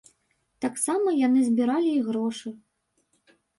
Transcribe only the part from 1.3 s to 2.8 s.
збіралі і грошы.